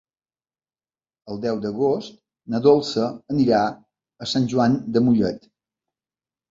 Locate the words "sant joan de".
4.35-5.09